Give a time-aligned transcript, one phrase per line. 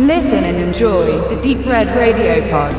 [0.00, 2.74] Listen and enjoy the Deep Red Radio Pod.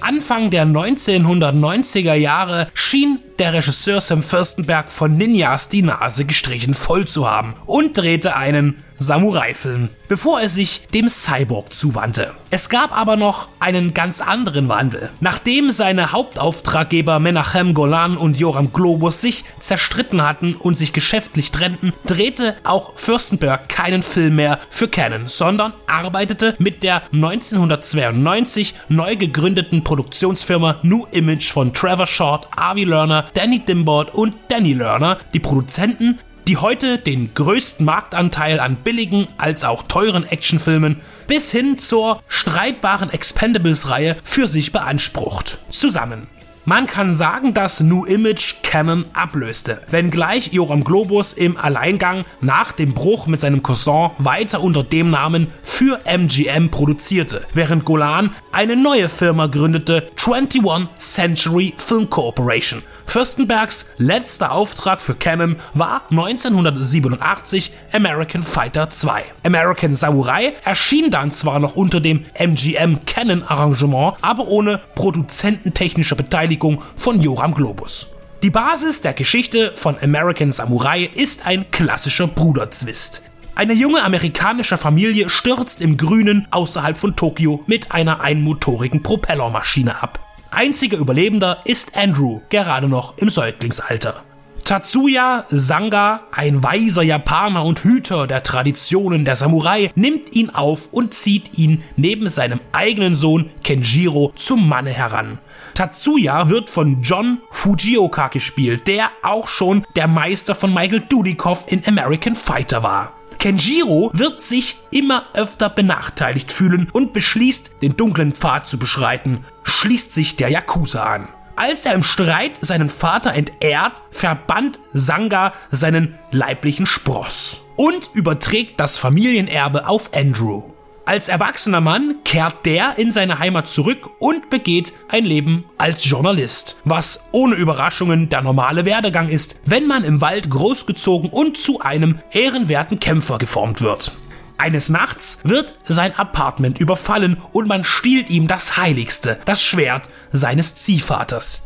[0.00, 7.06] Anfang der 1990er Jahre schien der Regisseur Sam Fürstenberg von Ninjas die Nase gestrichen voll
[7.06, 12.32] zu haben und drehte einen Samurai-Film, bevor er sich dem Cyborg zuwandte.
[12.50, 15.10] Es gab aber noch einen ganz anderen Wandel.
[15.20, 21.92] Nachdem seine Hauptauftraggeber Menachem Golan und Joram Globus sich zerstritten hatten und sich geschäftlich trennten,
[22.06, 29.84] drehte auch Fürstenberg keinen Film mehr für Canon, sondern arbeitete mit der 1992 neu gegründeten
[29.84, 36.18] Produktionsfirma New Image von Trevor Short, Avi Lerner Danny Dimbord und Danny Lerner, die Produzenten,
[36.46, 43.10] die heute den größten Marktanteil an billigen als auch teuren Actionfilmen bis hin zur streitbaren
[43.10, 45.58] Expendables-Reihe für sich beansprucht.
[45.70, 46.26] Zusammen.
[46.66, 52.94] Man kann sagen, dass New Image Canon ablöste, wenngleich Joram Globus im Alleingang nach dem
[52.94, 59.10] Bruch mit seinem Cousin weiter unter dem Namen für MGM produzierte, während Golan eine neue
[59.10, 68.90] Firma gründete, 21 Century Film Corporation, Fürstenbergs letzter Auftrag für Canon war 1987 American Fighter
[68.90, 69.24] 2.
[69.44, 76.82] American Samurai erschien dann zwar noch unter dem MGM Canon Arrangement, aber ohne produzententechnische Beteiligung
[76.96, 78.08] von Joram Globus.
[78.42, 83.22] Die Basis der Geschichte von American Samurai ist ein klassischer Bruderzwist.
[83.54, 90.23] Eine junge amerikanische Familie stürzt im Grünen außerhalb von Tokio mit einer einmotorigen Propellermaschine ab.
[90.54, 94.22] Einziger Überlebender ist Andrew, gerade noch im Säuglingsalter.
[94.64, 101.12] Tatsuya Sanga, ein weiser Japaner und Hüter der Traditionen der Samurai, nimmt ihn auf und
[101.12, 105.38] zieht ihn neben seinem eigenen Sohn Kenjiro zum Manne heran.
[105.74, 111.82] Tatsuya wird von John Fujioka gespielt, der auch schon der Meister von Michael Dudikoff in
[111.86, 113.12] American Fighter war.
[113.38, 120.12] Kenjiro wird sich immer öfter benachteiligt fühlen und beschließt, den dunklen Pfad zu beschreiten, schließt
[120.14, 121.28] sich der Yakuza an.
[121.56, 128.98] Als er im Streit seinen Vater entehrt, verbannt Sanga seinen leiblichen Spross und überträgt das
[128.98, 130.74] Familienerbe auf Andrew.
[131.06, 136.78] Als erwachsener Mann kehrt der in seine Heimat zurück und begeht ein Leben als Journalist,
[136.84, 142.20] was ohne Überraschungen der normale Werdegang ist, wenn man im Wald großgezogen und zu einem
[142.32, 144.12] ehrenwerten Kämpfer geformt wird.
[144.58, 150.74] Eines Nachts wird sein Apartment überfallen und man stiehlt ihm das Heiligste, das Schwert seines
[150.74, 151.64] Ziehvaters.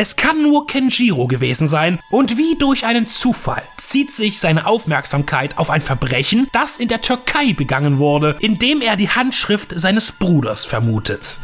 [0.00, 5.58] Es kann nur Kenjiro gewesen sein und wie durch einen Zufall zieht sich seine Aufmerksamkeit
[5.58, 10.64] auf ein Verbrechen, das in der Türkei begangen wurde, indem er die Handschrift seines Bruders
[10.64, 11.38] vermutet.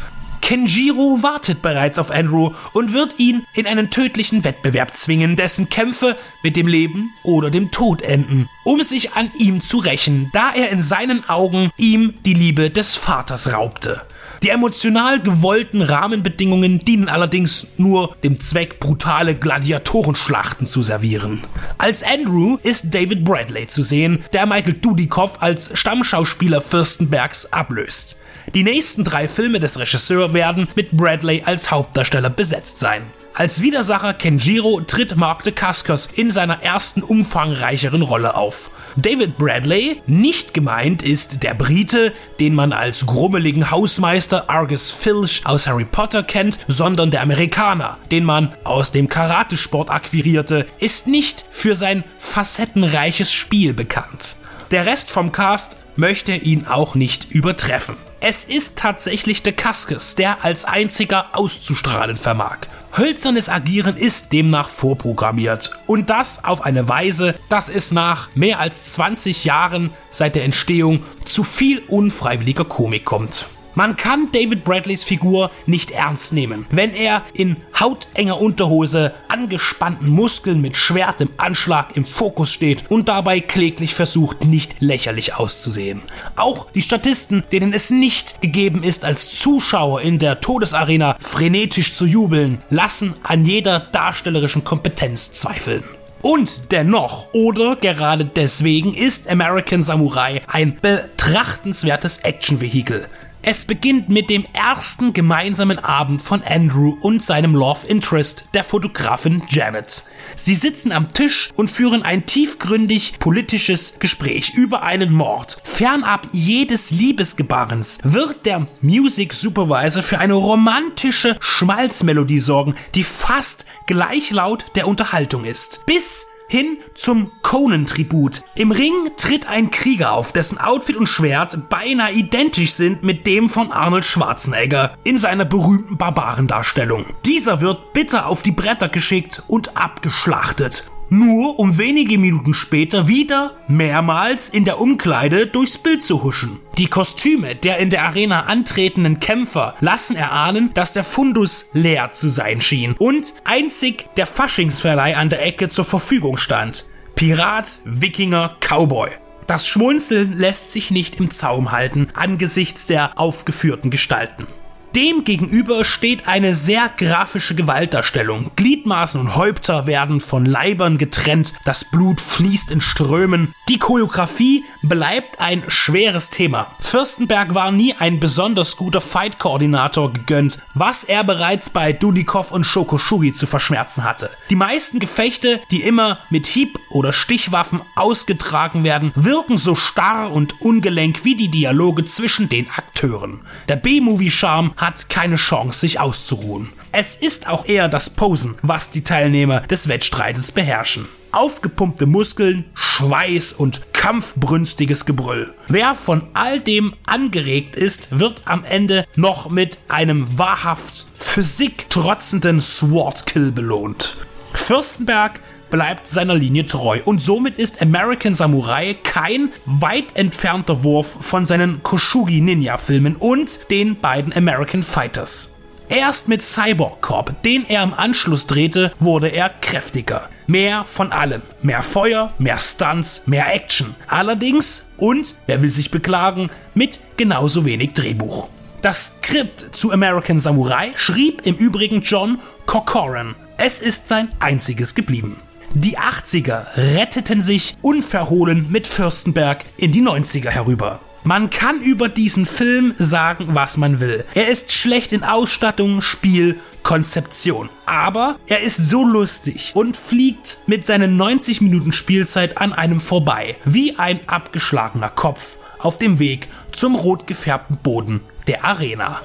[0.45, 6.15] Kenjiro wartet bereits auf Andrew und wird ihn in einen tödlichen Wettbewerb zwingen, dessen Kämpfe
[6.43, 10.69] mit dem Leben oder dem Tod enden, um sich an ihm zu rächen, da er
[10.69, 14.03] in seinen Augen ihm die Liebe des Vaters raubte.
[14.43, 21.41] Die emotional gewollten Rahmenbedingungen dienen allerdings nur dem Zweck, brutale Gladiatorenschlachten zu servieren.
[21.79, 28.17] Als Andrew ist David Bradley zu sehen, der Michael Dudikoff als Stammschauspieler Fürstenbergs ablöst.
[28.55, 33.01] Die nächsten drei Filme des Regisseurs werden mit Bradley als Hauptdarsteller besetzt sein.
[33.33, 38.71] Als Widersacher Kenjiro tritt Mark Dacascos in seiner ersten umfangreicheren Rolle auf.
[38.95, 45.67] David Bradley, nicht gemeint ist der Brite, den man als grummeligen Hausmeister Argus Filch aus
[45.67, 51.75] Harry Potter kennt, sondern der Amerikaner, den man aus dem Karatesport akquirierte, ist nicht für
[51.75, 54.37] sein facettenreiches Spiel bekannt.
[54.71, 57.97] Der Rest vom Cast möchte ihn auch nicht übertreffen.
[58.27, 62.57] Es ist tatsächlich De Cascus, der als einziger auszustrahlen vermag.
[62.97, 68.93] Hölzernes Agieren ist demnach vorprogrammiert und das auf eine Weise, dass es nach mehr als
[68.93, 73.45] 20 Jahren seit der Entstehung zu viel unfreiwilliger Komik kommt.
[73.75, 80.61] Man kann David Bradleys Figur nicht ernst nehmen, wenn er in hautenger Unterhose, angespannten Muskeln
[80.61, 86.01] mit Schwert im Anschlag im Fokus steht und dabei kläglich versucht, nicht lächerlich auszusehen.
[86.37, 92.05] Auch die Statisten, denen es nicht gegeben ist, als Zuschauer in der Todesarena frenetisch zu
[92.05, 95.83] jubeln, lassen an jeder darstellerischen Kompetenz zweifeln.
[96.21, 103.07] Und dennoch oder gerade deswegen ist American Samurai ein betrachtenswertes Actionvehikel.
[103.47, 109.43] Es beginnt mit dem ersten gemeinsamen Abend von Andrew und seinem Love Interest, der Fotografin
[109.47, 110.01] Janet.
[110.35, 115.61] Sie sitzen am Tisch und führen ein tiefgründig politisches Gespräch über einen Mord.
[115.63, 124.31] Fernab jedes Liebesgebarens wird der Music Supervisor für eine romantische Schmalzmelodie sorgen, die fast gleich
[124.31, 125.85] laut der Unterhaltung ist.
[125.85, 128.41] Bis hin zum Conan-Tribut.
[128.55, 133.49] Im Ring tritt ein Krieger auf, dessen Outfit und Schwert beinahe identisch sind mit dem
[133.49, 137.05] von Arnold Schwarzenegger in seiner berühmten Barbarendarstellung.
[137.25, 143.53] Dieser wird bitter auf die Bretter geschickt und abgeschlachtet nur um wenige Minuten später wieder
[143.67, 146.59] mehrmals in der Umkleide durchs Bild zu huschen.
[146.77, 152.29] Die Kostüme der in der Arena antretenden Kämpfer lassen erahnen, dass der Fundus leer zu
[152.29, 156.85] sein schien und einzig der Faschingsverleih an der Ecke zur Verfügung stand.
[157.15, 159.09] Pirat, Wikinger, Cowboy.
[159.47, 164.47] Das Schmunzeln lässt sich nicht im Zaum halten angesichts der aufgeführten Gestalten.
[164.95, 168.51] Dem gegenüber steht eine sehr grafische Gewaltdarstellung.
[168.55, 173.53] Gliedmaßen und Häupter werden von Leibern getrennt, das Blut fließt in Strömen.
[173.67, 176.67] Die Choreografie bleibt ein schweres Thema.
[176.79, 183.33] Fürstenberg war nie ein besonders guter Fight-Koordinator gegönnt, was er bereits bei Dudikoff und Shokoshugi
[183.33, 184.29] zu verschmerzen hatte.
[184.49, 190.61] Die meisten Gefechte, die immer mit Hieb- oder Stichwaffen ausgetragen werden, wirken so starr und
[190.61, 193.41] ungelenk wie die Dialoge zwischen den Akteuren.
[193.67, 196.69] Der B-Movie-Charme hat keine Chance, sich auszuruhen.
[196.91, 201.07] Es ist auch eher das Posen, was die Teilnehmer des Wettstreites beherrschen.
[201.31, 205.53] Aufgepumpte Muskeln, Schweiß und kampfbrünstiges Gebrüll.
[205.67, 212.61] Wer von all dem angeregt ist, wird am Ende noch mit einem wahrhaft Physik trotzenden
[212.61, 214.17] Sword-Kill belohnt.
[214.53, 215.41] Fürstenberg
[215.75, 221.83] bleibt seiner Linie treu und somit ist American Samurai kein weit entfernter Wurf von seinen
[221.83, 225.57] Koshugi Ninja Filmen und den beiden American Fighters.
[225.89, 230.29] Erst mit Cyborg Corp, den er im Anschluss drehte, wurde er kräftiger.
[230.47, 231.41] Mehr von allem.
[231.61, 233.97] Mehr Feuer, mehr Stunts, mehr Action.
[234.07, 238.47] Allerdings, und wer will sich beklagen, mit genauso wenig Drehbuch.
[238.81, 243.35] Das Skript zu American Samurai schrieb im Übrigen John Corcoran.
[243.57, 245.35] Es ist sein einziges geblieben.
[245.73, 251.01] Die 80er retteten sich unverhohlen mit Fürstenberg in die 90er herüber.
[251.23, 254.25] Man kann über diesen Film sagen, was man will.
[254.35, 257.69] Er ist schlecht in Ausstattung, Spiel, Konzeption.
[257.87, 263.55] Aber er ist so lustig und fliegt mit seinen 90 Minuten Spielzeit an einem vorbei,
[263.65, 269.19] wie ein abgeschlagener Kopf auf dem Weg zum rot gefärbten Boden der Arena.